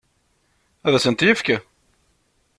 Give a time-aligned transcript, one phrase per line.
[0.85, 1.47] Ad asent-t-yefk?